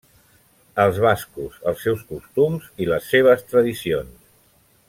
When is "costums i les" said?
2.13-3.13